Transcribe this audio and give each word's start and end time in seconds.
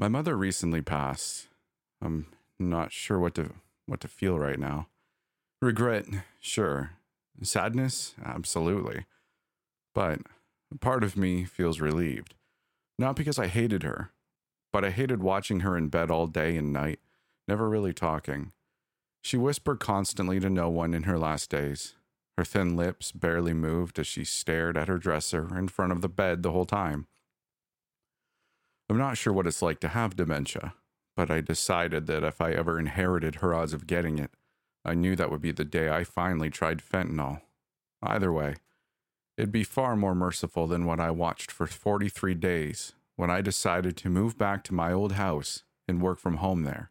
My 0.00 0.08
mother 0.08 0.34
recently 0.34 0.80
passed. 0.80 1.48
I'm 2.00 2.28
not 2.58 2.90
sure 2.90 3.18
what 3.18 3.34
to 3.34 3.50
what 3.84 4.00
to 4.00 4.08
feel 4.08 4.38
right 4.38 4.58
now. 4.58 4.86
Regret, 5.60 6.06
sure. 6.40 6.92
Sadness, 7.42 8.14
absolutely. 8.24 9.04
But 9.94 10.20
part 10.80 11.04
of 11.04 11.18
me 11.18 11.44
feels 11.44 11.82
relieved. 11.82 12.34
Not 12.98 13.14
because 13.14 13.38
I 13.38 13.48
hated 13.48 13.82
her, 13.82 14.10
but 14.72 14.86
I 14.86 14.90
hated 14.90 15.22
watching 15.22 15.60
her 15.60 15.76
in 15.76 15.88
bed 15.88 16.10
all 16.10 16.26
day 16.26 16.56
and 16.56 16.72
night, 16.72 17.00
never 17.46 17.68
really 17.68 17.92
talking. 17.92 18.52
She 19.22 19.36
whispered 19.36 19.80
constantly 19.80 20.40
to 20.40 20.48
no 20.48 20.70
one 20.70 20.94
in 20.94 21.02
her 21.02 21.18
last 21.18 21.50
days. 21.50 21.92
Her 22.38 22.44
thin 22.46 22.74
lips 22.74 23.12
barely 23.12 23.52
moved 23.52 23.98
as 23.98 24.06
she 24.06 24.24
stared 24.24 24.78
at 24.78 24.88
her 24.88 24.96
dresser 24.96 25.54
in 25.58 25.68
front 25.68 25.92
of 25.92 26.00
the 26.00 26.08
bed 26.08 26.42
the 26.42 26.52
whole 26.52 26.64
time. 26.64 27.06
I'm 28.90 28.98
not 28.98 29.16
sure 29.16 29.32
what 29.32 29.46
it's 29.46 29.62
like 29.62 29.78
to 29.80 29.88
have 29.88 30.16
dementia, 30.16 30.74
but 31.16 31.30
I 31.30 31.40
decided 31.40 32.08
that 32.08 32.24
if 32.24 32.40
I 32.40 32.50
ever 32.50 32.76
inherited 32.76 33.36
her 33.36 33.54
odds 33.54 33.72
of 33.72 33.86
getting 33.86 34.18
it, 34.18 34.32
I 34.84 34.94
knew 34.94 35.14
that 35.14 35.30
would 35.30 35.40
be 35.40 35.52
the 35.52 35.64
day 35.64 35.88
I 35.88 36.02
finally 36.02 36.50
tried 36.50 36.82
fentanyl. 36.82 37.40
Either 38.02 38.32
way, 38.32 38.56
it'd 39.38 39.52
be 39.52 39.62
far 39.62 39.94
more 39.94 40.16
merciful 40.16 40.66
than 40.66 40.86
what 40.86 40.98
I 40.98 41.12
watched 41.12 41.52
for 41.52 41.68
43 41.68 42.34
days 42.34 42.94
when 43.14 43.30
I 43.30 43.42
decided 43.42 43.96
to 43.98 44.10
move 44.10 44.36
back 44.36 44.64
to 44.64 44.74
my 44.74 44.92
old 44.92 45.12
house 45.12 45.62
and 45.86 46.02
work 46.02 46.18
from 46.18 46.38
home 46.38 46.64
there. 46.64 46.90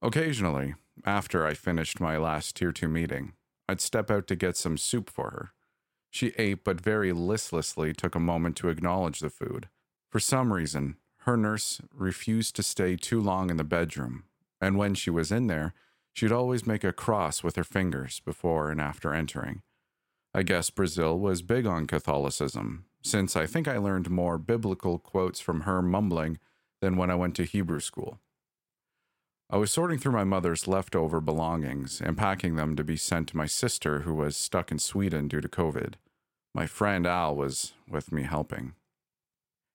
Occasionally, 0.00 0.76
after 1.04 1.44
I 1.44 1.54
finished 1.54 1.98
my 1.98 2.16
last 2.18 2.54
Tier 2.54 2.70
2 2.70 2.86
meeting, 2.86 3.32
I'd 3.68 3.80
step 3.80 4.12
out 4.12 4.28
to 4.28 4.36
get 4.36 4.56
some 4.56 4.78
soup 4.78 5.10
for 5.10 5.30
her. 5.30 5.50
She 6.08 6.34
ate, 6.38 6.62
but 6.62 6.80
very 6.80 7.10
listlessly 7.10 7.92
took 7.92 8.14
a 8.14 8.20
moment 8.20 8.54
to 8.58 8.68
acknowledge 8.68 9.18
the 9.18 9.28
food. 9.28 9.68
For 10.10 10.20
some 10.20 10.52
reason, 10.52 10.96
her 11.22 11.36
nurse 11.36 11.80
refused 11.92 12.56
to 12.56 12.62
stay 12.62 12.96
too 12.96 13.20
long 13.20 13.50
in 13.50 13.58
the 13.58 13.64
bedroom, 13.64 14.24
and 14.60 14.78
when 14.78 14.94
she 14.94 15.10
was 15.10 15.30
in 15.30 15.46
there, 15.46 15.74
she'd 16.14 16.32
always 16.32 16.66
make 16.66 16.84
a 16.84 16.92
cross 16.92 17.42
with 17.42 17.56
her 17.56 17.64
fingers 17.64 18.20
before 18.20 18.70
and 18.70 18.80
after 18.80 19.12
entering. 19.12 19.62
I 20.32 20.42
guess 20.42 20.70
Brazil 20.70 21.18
was 21.18 21.42
big 21.42 21.66
on 21.66 21.86
Catholicism, 21.86 22.86
since 23.02 23.36
I 23.36 23.46
think 23.46 23.68
I 23.68 23.78
learned 23.78 24.10
more 24.10 24.38
biblical 24.38 24.98
quotes 24.98 25.40
from 25.40 25.62
her 25.62 25.82
mumbling 25.82 26.38
than 26.80 26.96
when 26.96 27.10
I 27.10 27.14
went 27.14 27.34
to 27.36 27.44
Hebrew 27.44 27.80
school. 27.80 28.18
I 29.50 29.56
was 29.56 29.72
sorting 29.72 29.98
through 29.98 30.12
my 30.12 30.24
mother's 30.24 30.68
leftover 30.68 31.20
belongings 31.20 32.02
and 32.02 32.18
packing 32.18 32.56
them 32.56 32.76
to 32.76 32.84
be 32.84 32.96
sent 32.96 33.28
to 33.28 33.36
my 33.36 33.46
sister, 33.46 34.00
who 34.00 34.14
was 34.14 34.36
stuck 34.36 34.70
in 34.70 34.78
Sweden 34.78 35.26
due 35.26 35.40
to 35.40 35.48
COVID. 35.48 35.94
My 36.54 36.66
friend 36.66 37.06
Al 37.06 37.34
was 37.34 37.72
with 37.88 38.12
me 38.12 38.24
helping. 38.24 38.74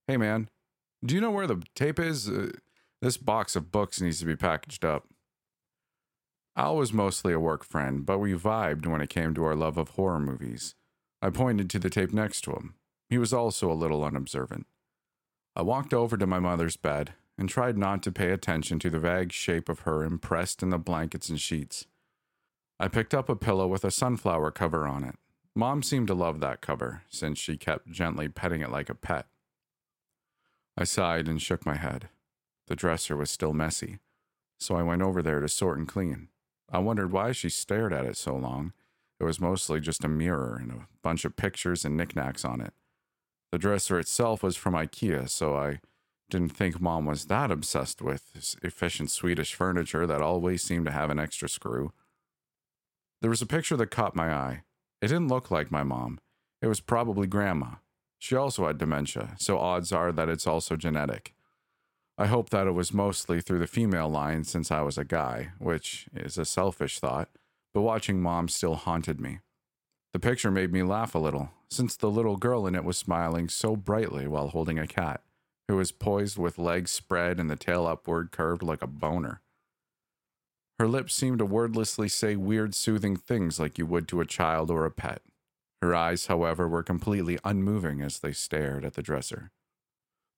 Hey, 0.08 0.18
man, 0.18 0.50
do 1.04 1.16
you 1.16 1.22
know 1.22 1.32
where 1.32 1.48
the 1.48 1.64
tape 1.76 1.98
is? 1.98 2.28
Uh, 2.28 2.52
this 3.02 3.16
box 3.16 3.56
of 3.56 3.72
books 3.72 4.02
needs 4.02 4.20
to 4.20 4.26
be 4.26 4.36
packaged 4.36 4.84
up. 4.84 5.08
Al 6.58 6.76
was 6.76 6.92
mostly 6.92 7.32
a 7.32 7.40
work 7.40 7.64
friend, 7.64 8.06
but 8.06 8.20
we 8.20 8.34
vibed 8.34 8.86
when 8.86 9.02
it 9.02 9.10
came 9.10 9.34
to 9.34 9.46
our 9.46 9.56
love 9.56 9.78
of 9.78 9.90
horror 9.90 10.20
movies. 10.20 10.76
I 11.22 11.30
pointed 11.30 11.70
to 11.70 11.80
the 11.80 11.90
tape 11.90 12.14
next 12.14 12.42
to 12.42 12.52
him. 12.52 12.76
He 13.10 13.18
was 13.18 13.34
also 13.34 13.72
a 13.72 13.74
little 13.74 14.04
unobservant. 14.04 14.68
I 15.56 15.62
walked 15.62 15.94
over 15.94 16.18
to 16.18 16.28
my 16.28 16.40
mother's 16.40 16.76
bed 16.76 17.14
and 17.38 17.48
tried 17.48 17.78
not 17.78 18.04
to 18.04 18.12
pay 18.12 18.32
attention 18.32 18.80
to 18.80 18.90
the 18.90 19.00
vague 19.00 19.32
shape 19.32 19.70
of 19.70 19.82
her 19.82 20.04
impressed 20.04 20.62
in 20.62 20.70
the 20.70 20.78
blankets 20.78 21.30
and 21.30 21.40
sheets. 21.40 21.88
I 22.80 22.90
picked 22.90 23.14
up 23.14 23.30
a 23.30 23.36
pillow 23.36 23.68
with 23.68 23.86
a 23.86 23.92
sunflower 23.92 24.52
cover 24.52 24.86
on 24.86 25.06
it. 25.06 25.16
Mom 25.56 25.82
seemed 25.82 26.08
to 26.08 26.14
love 26.14 26.40
that 26.42 26.62
cover, 26.62 27.04
since 27.10 27.40
she 27.40 27.56
kept 27.56 27.90
gently 27.90 28.28
petting 28.28 28.62
it 28.62 28.72
like 28.72 28.90
a 28.90 28.96
pet. 28.96 29.28
I 30.78 30.84
sighed 30.86 31.28
and 31.28 31.42
shook 31.42 31.66
my 31.66 31.76
head. 31.76 32.10
The 32.68 32.76
dresser 32.76 33.16
was 33.16 33.30
still 33.30 33.54
messy, 33.54 34.00
so 34.60 34.76
I 34.76 34.84
went 34.84 35.02
over 35.02 35.22
there 35.22 35.40
to 35.40 35.50
sort 35.50 35.78
and 35.78 35.88
clean. 35.88 36.30
I 36.72 36.80
wondered 36.80 37.12
why 37.12 37.32
she 37.32 37.50
stared 37.50 37.94
at 37.94 38.06
it 38.06 38.18
so 38.18 38.36
long. 38.36 38.74
It 39.20 39.26
was 39.26 39.40
mostly 39.40 39.80
just 39.80 40.04
a 40.04 40.08
mirror 40.08 40.58
and 40.60 40.72
a 40.72 40.88
bunch 41.02 41.26
of 41.26 41.36
pictures 41.36 41.86
and 41.86 41.96
knickknacks 41.96 42.44
on 42.44 42.62
it. 42.62 42.74
The 43.52 43.60
dresser 43.60 44.00
itself 44.00 44.42
was 44.42 44.58
from 44.58 44.74
IKEA, 44.74 45.30
so 45.30 45.56
I 45.56 45.80
didn't 46.30 46.58
think 46.58 46.82
mom 46.82 47.06
was 47.06 47.26
that 47.26 47.52
obsessed 47.52 48.02
with 48.02 48.56
efficient 48.64 49.12
Swedish 49.12 49.54
furniture 49.54 50.08
that 50.08 50.22
always 50.22 50.64
seemed 50.64 50.88
to 50.88 50.92
have 50.92 51.12
an 51.12 51.20
extra 51.20 51.48
screw. 51.48 51.94
There 53.22 53.30
was 53.30 53.42
a 53.42 53.46
picture 53.46 53.78
that 53.78 53.92
caught 53.92 54.16
my 54.16 54.34
eye. 54.34 54.64
It 55.02 55.10
didn't 55.10 55.28
look 55.28 55.52
like 55.52 55.70
my 55.70 55.84
mom. 55.84 56.20
It 56.62 56.68
was 56.68 56.80
probably 56.80 57.28
grandma. 57.28 57.76
She 58.24 58.38
also 58.38 58.68
had 58.68 58.78
dementia, 58.78 59.36
so 59.38 59.58
odds 59.58 59.92
are 59.92 60.14
that 60.14 60.30
it's 60.30 60.48
also 60.48 60.78
genetic. 60.78 61.34
I 62.18 62.28
hope 62.28 62.52
that 62.52 62.68
it 62.68 62.72
was 62.72 62.94
mostly 62.94 63.42
through 63.42 63.60
the 63.60 63.68
female 63.68 64.08
line 64.08 64.46
since 64.46 64.72
I 64.72 64.80
was 64.80 64.98
a 64.98 65.04
guy, 65.04 65.52
which 65.60 66.08
is 66.16 66.38
a 66.38 66.46
selfish 66.46 67.00
thought, 67.00 67.28
but 67.74 67.82
watching 67.82 68.22
mom 68.22 68.48
still 68.48 68.76
haunted 68.76 69.20
me. 69.20 69.40
The 70.14 70.22
picture 70.22 70.52
made 70.52 70.72
me 70.72 70.84
laugh 70.84 71.14
a 71.14 71.20
little, 71.20 71.50
since 71.70 71.98
the 71.98 72.10
little 72.10 72.38
girl 72.38 72.66
in 72.66 72.76
it 72.76 72.86
was 72.86 72.98
smiling 72.98 73.50
so 73.50 73.76
brightly 73.76 74.26
while 74.26 74.48
holding 74.48 74.80
a 74.80 74.88
cat, 74.88 75.22
who 75.68 75.76
was 75.76 75.92
poised 75.92 76.38
with 76.38 76.58
legs 76.58 76.92
spread 76.92 77.42
and 77.42 77.50
the 77.50 77.58
tail 77.58 77.86
upward 77.86 78.32
curved 78.32 78.64
like 78.64 78.82
a 78.82 78.88
boner. 78.88 79.42
Her 80.80 80.88
lips 80.88 81.14
seemed 81.14 81.40
to 81.40 81.46
wordlessly 81.46 82.08
say 82.08 82.38
weird, 82.38 82.74
soothing 82.74 83.18
things 83.18 83.60
like 83.60 83.78
you 83.78 83.86
would 83.86 84.08
to 84.08 84.22
a 84.22 84.26
child 84.26 84.72
or 84.72 84.86
a 84.86 84.92
pet. 84.92 85.22
Her 85.84 85.94
eyes, 85.94 86.28
however, 86.28 86.66
were 86.66 86.82
completely 86.82 87.38
unmoving 87.44 88.02
as 88.02 88.20
they 88.20 88.32
stared 88.32 88.86
at 88.86 88.94
the 88.94 89.02
dresser. 89.02 89.52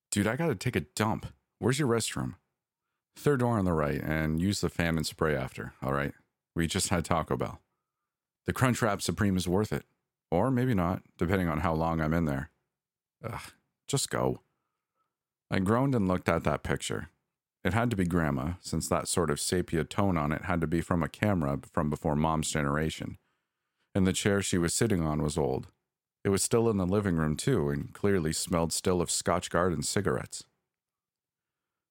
Dude, 0.10 0.26
I 0.26 0.36
gotta 0.36 0.56
take 0.56 0.76
a 0.76 0.88
dump. 0.96 1.28
Where's 1.60 1.78
your 1.78 1.88
restroom? 1.88 2.38
Third 3.16 3.42
door 3.42 3.60
on 3.60 3.66
the 3.66 3.72
right, 3.74 4.02
and 4.02 4.42
use 4.42 4.60
the 4.60 4.70
fan 4.70 4.98
and 4.98 5.06
spray 5.06 5.36
after, 5.36 5.74
all 5.84 5.94
right? 5.94 6.14
We 6.56 6.66
just 6.66 6.90
had 6.90 7.06
Taco 7.06 7.38
Bell. 7.38 7.62
The 8.48 8.54
Crunchwrap 8.54 9.04
Supreme 9.04 9.38
is 9.38 9.48
worth 9.48 9.72
it. 9.72 9.86
Or 10.32 10.50
maybe 10.50 10.74
not, 10.74 11.04
depending 11.16 11.48
on 11.48 11.60
how 11.60 11.76
long 11.76 12.02
I'm 12.02 12.16
in 12.16 12.26
there. 12.26 12.50
Ugh, 13.24 13.52
just 13.88 14.10
go. 14.10 14.42
I 15.52 15.60
groaned 15.60 15.94
and 15.94 16.08
looked 16.08 16.28
at 16.28 16.44
that 16.46 16.64
picture. 16.64 17.10
It 17.64 17.76
had 17.76 17.92
to 17.92 17.96
be 17.96 18.06
Grandma, 18.06 18.54
since 18.62 18.90
that 18.90 19.08
sort 19.08 19.30
of 19.30 19.40
sepia 19.40 19.84
tone 19.84 20.18
on 20.18 20.32
it 20.32 20.46
had 20.46 20.60
to 20.62 20.68
be 20.68 20.82
from 20.82 21.04
a 21.04 21.08
camera 21.08 21.60
from 21.72 21.92
before 21.92 22.16
Mom's 22.16 22.50
generation 22.50 23.20
and 23.96 24.06
the 24.06 24.14
chair 24.14 24.42
she 24.42 24.58
was 24.58 24.74
sitting 24.74 25.02
on 25.02 25.24
was 25.24 25.38
old. 25.38 25.68
It 26.26 26.30
was 26.30 26.44
still 26.44 26.70
in 26.70 26.78
the 26.78 26.86
living 26.86 27.16
room, 27.16 27.38
too, 27.38 27.70
and 27.70 27.94
clearly 27.94 28.34
smelled 28.34 28.74
still 28.74 29.02
of 29.02 29.10
Scotchgard 29.10 29.74
and 29.74 29.86
cigarettes. 29.86 30.44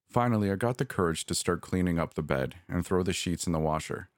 Finally, 0.09 0.51
I 0.51 0.55
got 0.55 0.77
the 0.77 0.85
courage 0.85 1.25
to 1.25 1.35
start 1.35 1.61
cleaning 1.61 1.97
up 1.97 2.13
the 2.13 2.21
bed 2.21 2.55
and 2.69 2.85
throw 2.85 3.01
the 3.01 3.11
sheets 3.11 3.47
in 3.47 3.53
the 3.53 3.59
washer. 3.59 4.09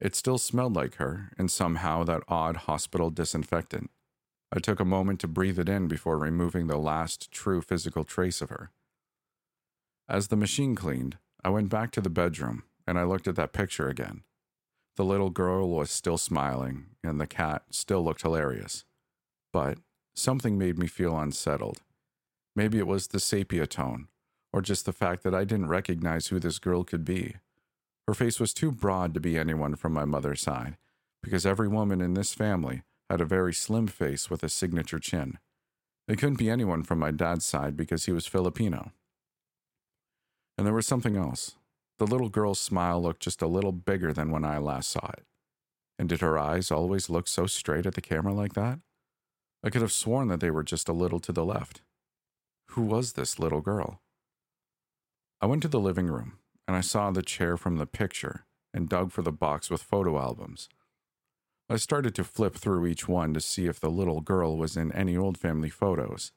It 0.00 0.14
still 0.14 0.38
smelled 0.38 0.74
like 0.74 0.94
her, 0.96 1.32
and 1.36 1.50
somehow 1.50 2.02
that 2.04 2.22
odd 2.28 2.56
hospital 2.56 3.10
disinfectant. 3.10 3.90
I 4.50 4.60
took 4.60 4.80
a 4.80 4.84
moment 4.84 5.20
to 5.20 5.28
breathe 5.28 5.58
it 5.58 5.68
in 5.68 5.88
before 5.88 6.18
removing 6.18 6.66
the 6.66 6.78
last 6.78 7.30
true 7.30 7.60
physical 7.60 8.04
trace 8.04 8.40
of 8.40 8.48
her. 8.48 8.70
As 10.08 10.28
the 10.28 10.36
machine 10.36 10.74
cleaned, 10.74 11.18
I 11.44 11.50
went 11.50 11.68
back 11.68 11.90
to 11.92 12.00
the 12.00 12.08
bedroom 12.08 12.62
and 12.86 12.98
I 12.98 13.04
looked 13.04 13.28
at 13.28 13.36
that 13.36 13.52
picture 13.52 13.88
again. 13.88 14.22
The 14.98 15.04
little 15.04 15.30
girl 15.30 15.68
was 15.70 15.92
still 15.92 16.18
smiling, 16.18 16.86
and 17.04 17.20
the 17.20 17.26
cat 17.28 17.62
still 17.70 18.02
looked 18.02 18.22
hilarious. 18.22 18.84
But 19.52 19.78
something 20.16 20.58
made 20.58 20.76
me 20.76 20.88
feel 20.88 21.16
unsettled. 21.16 21.82
Maybe 22.56 22.78
it 22.78 22.86
was 22.88 23.06
the 23.06 23.20
sepia 23.20 23.68
tone, 23.68 24.08
or 24.52 24.60
just 24.60 24.86
the 24.86 24.92
fact 24.92 25.22
that 25.22 25.36
I 25.36 25.44
didn't 25.44 25.68
recognize 25.68 26.26
who 26.26 26.40
this 26.40 26.58
girl 26.58 26.82
could 26.82 27.04
be. 27.04 27.36
Her 28.08 28.14
face 28.14 28.40
was 28.40 28.52
too 28.52 28.72
broad 28.72 29.14
to 29.14 29.20
be 29.20 29.38
anyone 29.38 29.76
from 29.76 29.92
my 29.92 30.04
mother's 30.04 30.40
side, 30.40 30.76
because 31.22 31.46
every 31.46 31.68
woman 31.68 32.00
in 32.00 32.14
this 32.14 32.34
family 32.34 32.82
had 33.08 33.20
a 33.20 33.24
very 33.24 33.54
slim 33.54 33.86
face 33.86 34.28
with 34.28 34.42
a 34.42 34.48
signature 34.48 34.98
chin. 34.98 35.38
It 36.08 36.18
couldn't 36.18 36.40
be 36.40 36.50
anyone 36.50 36.82
from 36.82 36.98
my 36.98 37.12
dad's 37.12 37.46
side 37.46 37.76
because 37.76 38.06
he 38.06 38.12
was 38.12 38.26
Filipino. 38.26 38.90
And 40.56 40.66
there 40.66 40.74
was 40.74 40.88
something 40.88 41.16
else. 41.16 41.54
The 41.98 42.06
little 42.06 42.28
girl's 42.28 42.60
smile 42.60 43.02
looked 43.02 43.22
just 43.22 43.42
a 43.42 43.48
little 43.48 43.72
bigger 43.72 44.12
than 44.12 44.30
when 44.30 44.44
I 44.44 44.58
last 44.58 44.90
saw 44.90 45.10
it. 45.18 45.26
And 45.98 46.08
did 46.08 46.20
her 46.20 46.38
eyes 46.38 46.70
always 46.70 47.10
look 47.10 47.26
so 47.26 47.46
straight 47.46 47.86
at 47.86 47.94
the 47.94 48.00
camera 48.00 48.32
like 48.32 48.54
that? 48.54 48.78
I 49.64 49.70
could 49.70 49.82
have 49.82 49.92
sworn 49.92 50.28
that 50.28 50.38
they 50.38 50.50
were 50.50 50.62
just 50.62 50.88
a 50.88 50.92
little 50.92 51.18
to 51.18 51.32
the 51.32 51.44
left. 51.44 51.82
Who 52.70 52.82
was 52.82 53.14
this 53.14 53.40
little 53.40 53.60
girl? 53.60 54.00
I 55.40 55.46
went 55.46 55.62
to 55.62 55.68
the 55.68 55.80
living 55.80 56.06
room 56.06 56.38
and 56.68 56.76
I 56.76 56.80
saw 56.82 57.10
the 57.10 57.22
chair 57.22 57.56
from 57.56 57.76
the 57.76 57.86
picture 57.86 58.44
and 58.72 58.88
dug 58.88 59.10
for 59.10 59.22
the 59.22 59.32
box 59.32 59.68
with 59.68 59.82
photo 59.82 60.18
albums. 60.20 60.68
I 61.68 61.76
started 61.76 62.14
to 62.14 62.24
flip 62.24 62.54
through 62.54 62.86
each 62.86 63.08
one 63.08 63.34
to 63.34 63.40
see 63.40 63.66
if 63.66 63.80
the 63.80 63.90
little 63.90 64.20
girl 64.20 64.56
was 64.56 64.76
in 64.76 64.92
any 64.92 65.16
old 65.16 65.36
family 65.36 65.70
photos. 65.70 66.30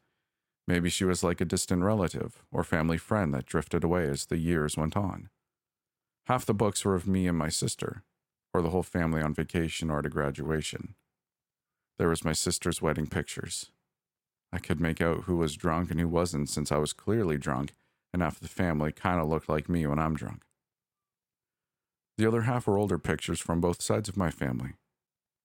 Maybe 0.67 0.89
she 0.89 1.05
was 1.05 1.23
like 1.23 1.39
a 1.39 1.45
distant 1.45 1.83
relative 1.83 2.43
or 2.51 2.63
family 2.63 2.97
friend 2.97 3.33
that 3.33 3.45
drifted 3.45 3.83
away 3.83 4.07
as 4.07 4.25
the 4.25 4.37
years 4.37 4.75
went 4.75 4.97
on. 4.97 5.29
Half 6.31 6.45
the 6.45 6.53
books 6.53 6.85
were 6.85 6.95
of 6.95 7.09
me 7.09 7.27
and 7.27 7.37
my 7.37 7.49
sister, 7.49 8.03
or 8.53 8.61
the 8.61 8.69
whole 8.69 8.83
family 8.83 9.21
on 9.21 9.33
vacation 9.33 9.91
or 9.91 9.99
at 9.99 10.05
a 10.05 10.09
graduation. 10.09 10.95
There 11.99 12.07
was 12.07 12.23
my 12.23 12.31
sister's 12.31 12.81
wedding 12.81 13.07
pictures. 13.07 13.69
I 14.53 14.59
could 14.59 14.79
make 14.79 15.01
out 15.01 15.23
who 15.25 15.35
was 15.35 15.57
drunk 15.57 15.91
and 15.91 15.99
who 15.99 16.07
wasn't 16.07 16.47
since 16.47 16.71
I 16.71 16.77
was 16.77 16.93
clearly 16.93 17.37
drunk, 17.37 17.73
and 18.13 18.21
half 18.21 18.39
the 18.39 18.47
family 18.47 18.93
kind 18.93 19.19
of 19.19 19.27
looked 19.27 19.49
like 19.49 19.67
me 19.67 19.85
when 19.85 19.99
I'm 19.99 20.15
drunk. 20.15 20.43
The 22.17 22.27
other 22.27 22.43
half 22.43 22.65
were 22.65 22.77
older 22.77 22.97
pictures 22.97 23.41
from 23.41 23.59
both 23.59 23.81
sides 23.81 24.07
of 24.07 24.15
my 24.15 24.31
family. 24.31 24.75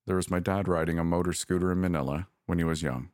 There 0.07 0.15
was 0.15 0.31
my 0.31 0.39
dad 0.39 0.69
riding 0.69 1.01
a 1.01 1.05
motor 1.05 1.33
scooter 1.33 1.73
in 1.73 1.81
Manila 1.81 2.29
when 2.47 2.59
he 2.59 2.65
was 2.65 2.85
young. 2.85 3.11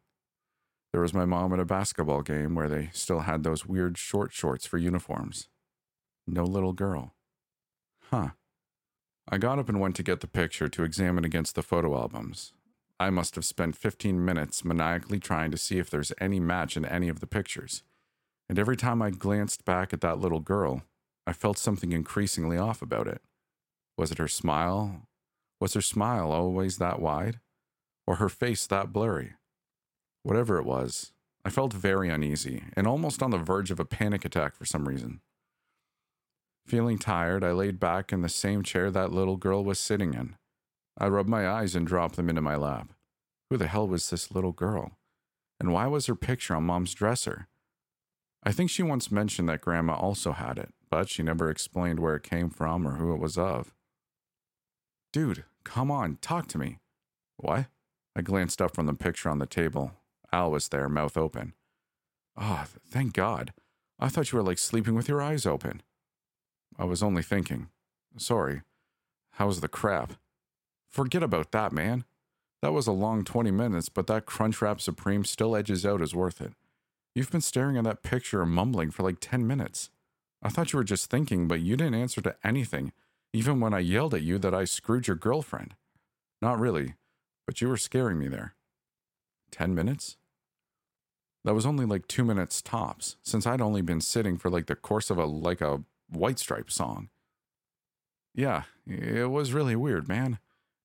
There 0.92 1.00
was 1.00 1.14
my 1.14 1.24
mom 1.24 1.54
at 1.54 1.58
a 1.58 1.64
basketball 1.64 2.20
game 2.20 2.54
where 2.54 2.68
they 2.68 2.90
still 2.92 3.20
had 3.20 3.44
those 3.44 3.64
weird 3.64 3.96
short 3.96 4.30
shorts 4.30 4.66
for 4.66 4.76
uniforms. 4.76 5.48
No 6.26 6.44
little 6.44 6.74
girl. 6.74 7.14
Huh. 8.12 8.28
I 9.26 9.38
got 9.38 9.58
up 9.58 9.70
and 9.70 9.80
went 9.80 9.96
to 9.96 10.02
get 10.02 10.20
the 10.20 10.26
picture 10.26 10.68
to 10.68 10.84
examine 10.84 11.24
against 11.24 11.54
the 11.54 11.62
photo 11.62 11.96
albums. 11.96 12.52
I 13.00 13.08
must 13.08 13.36
have 13.36 13.44
spent 13.46 13.74
15 13.74 14.22
minutes 14.22 14.66
maniacally 14.66 15.18
trying 15.18 15.50
to 15.50 15.56
see 15.56 15.78
if 15.78 15.88
there's 15.88 16.12
any 16.20 16.38
match 16.38 16.76
in 16.76 16.84
any 16.84 17.08
of 17.08 17.20
the 17.20 17.26
pictures. 17.26 17.84
And 18.50 18.58
every 18.58 18.76
time 18.76 19.00
I 19.00 19.08
glanced 19.08 19.64
back 19.64 19.94
at 19.94 20.02
that 20.02 20.18
little 20.18 20.40
girl, 20.40 20.82
I 21.26 21.32
felt 21.32 21.56
something 21.56 21.92
increasingly 21.92 22.58
off 22.58 22.82
about 22.82 23.06
it. 23.06 23.22
Was 23.96 24.12
it 24.12 24.18
her 24.18 24.28
smile? 24.28 25.08
Was 25.58 25.72
her 25.72 25.80
smile 25.80 26.32
always 26.32 26.76
that 26.76 27.00
wide? 27.00 27.40
Or 28.06 28.16
her 28.16 28.28
face 28.28 28.66
that 28.66 28.92
blurry? 28.92 29.34
Whatever 30.22 30.58
it 30.58 30.66
was, 30.66 31.12
I 31.46 31.50
felt 31.50 31.72
very 31.72 32.10
uneasy 32.10 32.64
and 32.74 32.86
almost 32.86 33.22
on 33.22 33.30
the 33.30 33.38
verge 33.38 33.70
of 33.70 33.80
a 33.80 33.86
panic 33.86 34.26
attack 34.26 34.54
for 34.54 34.66
some 34.66 34.86
reason. 34.86 35.22
Feeling 36.66 36.98
tired, 36.98 37.44
I 37.44 37.52
laid 37.52 37.80
back 37.80 38.12
in 38.12 38.22
the 38.22 38.28
same 38.28 38.62
chair 38.62 38.90
that 38.90 39.12
little 39.12 39.36
girl 39.36 39.64
was 39.64 39.78
sitting 39.78 40.14
in. 40.14 40.36
I 40.98 41.08
rubbed 41.08 41.28
my 41.28 41.48
eyes 41.48 41.74
and 41.74 41.86
dropped 41.86 42.16
them 42.16 42.28
into 42.28 42.42
my 42.42 42.56
lap. 42.56 42.92
Who 43.50 43.56
the 43.56 43.66
hell 43.66 43.88
was 43.88 44.08
this 44.08 44.30
little 44.30 44.52
girl? 44.52 44.98
And 45.58 45.72
why 45.72 45.86
was 45.86 46.06
her 46.06 46.14
picture 46.14 46.54
on 46.54 46.64
mom's 46.64 46.94
dresser? 46.94 47.48
I 48.42 48.52
think 48.52 48.70
she 48.70 48.82
once 48.82 49.10
mentioned 49.10 49.48
that 49.48 49.60
grandma 49.60 49.94
also 49.94 50.32
had 50.32 50.58
it, 50.58 50.72
but 50.90 51.08
she 51.08 51.22
never 51.22 51.50
explained 51.50 52.00
where 52.00 52.16
it 52.16 52.22
came 52.22 52.50
from 52.50 52.86
or 52.86 52.92
who 52.92 53.12
it 53.14 53.20
was 53.20 53.38
of. 53.38 53.72
Dude, 55.12 55.44
come 55.64 55.90
on, 55.90 56.18
talk 56.20 56.48
to 56.48 56.58
me. 56.58 56.78
What? 57.36 57.66
I 58.16 58.22
glanced 58.22 58.60
up 58.60 58.74
from 58.74 58.86
the 58.86 58.94
picture 58.94 59.28
on 59.28 59.38
the 59.38 59.46
table. 59.46 59.92
Al 60.32 60.50
was 60.50 60.68
there, 60.68 60.88
mouth 60.88 61.16
open. 61.16 61.52
Ah, 62.36 62.64
oh, 62.66 62.78
thank 62.88 63.12
God. 63.12 63.52
I 63.98 64.08
thought 64.08 64.32
you 64.32 64.38
were 64.38 64.44
like 64.44 64.58
sleeping 64.58 64.94
with 64.94 65.08
your 65.08 65.22
eyes 65.22 65.46
open. 65.46 65.82
I 66.78 66.84
was 66.84 67.02
only 67.02 67.22
thinking. 67.22 67.68
Sorry. 68.16 68.62
How's 69.32 69.60
the 69.60 69.68
crap? 69.68 70.14
Forget 70.88 71.22
about 71.22 71.52
that, 71.52 71.72
man. 71.72 72.04
That 72.60 72.72
was 72.72 72.86
a 72.86 72.92
long 72.92 73.24
20 73.24 73.50
minutes, 73.50 73.88
but 73.88 74.06
that 74.06 74.26
Crunchwrap 74.26 74.80
Supreme 74.80 75.24
still 75.24 75.56
edges 75.56 75.84
out 75.84 76.00
as 76.00 76.14
worth 76.14 76.40
it. 76.40 76.52
You've 77.14 77.30
been 77.30 77.40
staring 77.40 77.76
at 77.76 77.84
that 77.84 78.02
picture 78.02 78.42
and 78.42 78.52
mumbling 78.52 78.90
for 78.90 79.02
like 79.02 79.18
10 79.20 79.46
minutes. 79.46 79.90
I 80.42 80.48
thought 80.48 80.72
you 80.72 80.78
were 80.78 80.84
just 80.84 81.10
thinking, 81.10 81.48
but 81.48 81.60
you 81.60 81.76
didn't 81.76 81.94
answer 81.94 82.20
to 82.22 82.36
anything, 82.44 82.92
even 83.32 83.60
when 83.60 83.74
I 83.74 83.80
yelled 83.80 84.14
at 84.14 84.22
you 84.22 84.38
that 84.38 84.54
I 84.54 84.64
screwed 84.64 85.06
your 85.06 85.16
girlfriend. 85.16 85.74
Not 86.40 86.58
really, 86.58 86.94
but 87.46 87.60
you 87.60 87.68
were 87.68 87.76
scaring 87.76 88.18
me 88.18 88.28
there. 88.28 88.54
10 89.50 89.74
minutes? 89.74 90.16
That 91.44 91.54
was 91.54 91.66
only 91.66 91.84
like 91.84 92.06
two 92.06 92.24
minutes 92.24 92.62
tops, 92.62 93.16
since 93.22 93.46
I'd 93.46 93.60
only 93.60 93.82
been 93.82 94.00
sitting 94.00 94.38
for 94.38 94.48
like 94.48 94.66
the 94.66 94.76
course 94.76 95.10
of 95.10 95.18
a 95.18 95.26
like 95.26 95.60
a 95.60 95.82
White 96.12 96.38
Stripe 96.38 96.70
song. 96.70 97.08
Yeah, 98.34 98.62
it 98.86 99.30
was 99.30 99.52
really 99.52 99.76
weird, 99.76 100.08
man. 100.08 100.38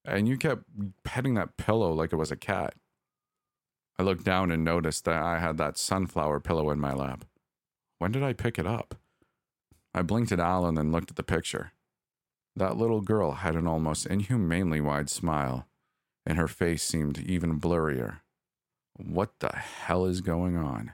And 0.05 0.27
you 0.27 0.37
kept 0.37 0.63
petting 1.03 1.33
that 1.35 1.57
pillow 1.57 1.91
like 1.91 2.13
it 2.13 2.17
was 2.17 2.31
a 2.31 2.37
cat. 2.37 2.73
I 3.99 4.03
looked 4.03 4.23
down 4.23 4.51
and 4.51 4.63
noticed 4.63 5.05
that 5.05 5.21
I 5.21 5.39
had 5.39 5.57
that 5.57 5.77
sunflower 5.77 6.39
pillow 6.41 6.69
in 6.69 6.79
my 6.79 6.93
lap. 6.93 7.25
When 7.99 8.11
did 8.11 8.23
I 8.23 8.33
pick 8.33 8.59
it 8.59 8.67
up? 8.67 8.95
I 9.93 10.01
blinked 10.03 10.31
at 10.31 10.39
Alan 10.39 10.77
and 10.77 10.91
looked 10.91 11.09
at 11.09 11.17
the 11.17 11.23
picture. 11.23 11.71
That 12.55 12.77
little 12.77 13.01
girl 13.01 13.33
had 13.33 13.55
an 13.55 13.67
almost 13.67 14.05
inhumanely 14.05 14.81
wide 14.81 15.09
smile, 15.09 15.67
and 16.25 16.37
her 16.37 16.47
face 16.47 16.83
seemed 16.83 17.17
even 17.19 17.59
blurrier. 17.59 18.19
What 18.95 19.39
the 19.39 19.55
hell 19.55 20.05
is 20.05 20.21
going 20.21 20.57
on? 20.57 20.93